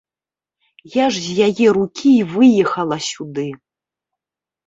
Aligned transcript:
Я 0.93 1.05
ж 1.17 1.21
з 1.25 1.35
яе 1.49 1.67
рукі 1.77 2.11
і 2.21 2.25
выехала 2.33 2.97
сюды. 3.09 3.45